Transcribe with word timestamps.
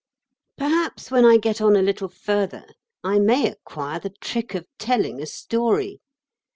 Perhaps 0.57 1.11
when 1.11 1.25
I 1.25 1.37
get 1.37 1.61
on 1.61 1.75
a 1.75 1.81
little 1.83 2.07
further 2.09 2.65
I 3.03 3.19
may 3.19 3.47
acquire 3.51 3.99
the 3.99 4.09
trick 4.19 4.55
of 4.55 4.65
telling 4.79 5.21
a 5.21 5.27
story. 5.27 6.01